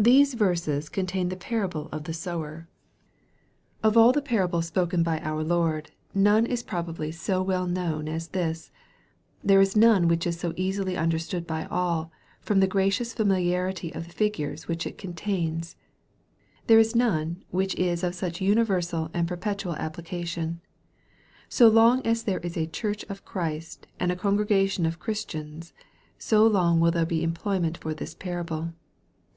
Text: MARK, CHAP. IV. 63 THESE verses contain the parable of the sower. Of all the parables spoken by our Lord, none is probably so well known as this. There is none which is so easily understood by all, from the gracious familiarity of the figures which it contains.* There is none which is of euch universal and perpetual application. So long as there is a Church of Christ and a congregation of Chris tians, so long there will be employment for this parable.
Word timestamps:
MARK, 0.00 0.04
CHAP. 0.04 0.12
IV. 0.12 0.16
63 0.18 0.20
THESE 0.20 0.38
verses 0.38 0.88
contain 0.90 1.28
the 1.28 1.36
parable 1.36 1.88
of 1.90 2.04
the 2.04 2.12
sower. 2.12 2.68
Of 3.82 3.96
all 3.96 4.12
the 4.12 4.22
parables 4.22 4.66
spoken 4.66 5.02
by 5.02 5.18
our 5.22 5.42
Lord, 5.42 5.90
none 6.14 6.46
is 6.46 6.62
probably 6.62 7.10
so 7.10 7.42
well 7.42 7.66
known 7.66 8.08
as 8.08 8.28
this. 8.28 8.70
There 9.42 9.60
is 9.60 9.74
none 9.74 10.06
which 10.06 10.24
is 10.24 10.38
so 10.38 10.52
easily 10.56 10.96
understood 10.96 11.48
by 11.48 11.64
all, 11.66 12.12
from 12.40 12.60
the 12.60 12.68
gracious 12.68 13.12
familiarity 13.12 13.92
of 13.92 14.06
the 14.06 14.12
figures 14.12 14.68
which 14.68 14.86
it 14.86 14.98
contains.* 14.98 15.74
There 16.68 16.78
is 16.78 16.94
none 16.94 17.42
which 17.50 17.74
is 17.74 18.04
of 18.04 18.12
euch 18.22 18.40
universal 18.40 19.10
and 19.12 19.26
perpetual 19.26 19.74
application. 19.74 20.60
So 21.48 21.66
long 21.66 22.06
as 22.06 22.22
there 22.22 22.38
is 22.38 22.56
a 22.56 22.68
Church 22.68 23.04
of 23.08 23.24
Christ 23.24 23.88
and 23.98 24.12
a 24.12 24.16
congregation 24.16 24.86
of 24.86 25.00
Chris 25.00 25.24
tians, 25.24 25.72
so 26.18 26.46
long 26.46 26.78
there 26.78 26.92
will 27.00 27.04
be 27.04 27.24
employment 27.24 27.78
for 27.78 27.92
this 27.94 28.14
parable. 28.14 28.74